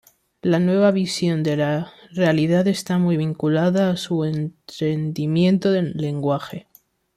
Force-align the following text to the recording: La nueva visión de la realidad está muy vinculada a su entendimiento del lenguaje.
La 0.41 0.57
nueva 0.57 0.89
visión 0.89 1.43
de 1.43 1.57
la 1.57 1.93
realidad 2.11 2.65
está 2.65 2.97
muy 2.97 3.17
vinculada 3.17 3.91
a 3.91 3.97
su 3.97 4.23
entendimiento 4.25 5.71
del 5.71 5.91
lenguaje. 5.95 6.65